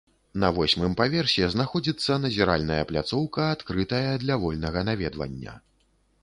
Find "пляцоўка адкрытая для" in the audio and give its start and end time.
2.93-4.39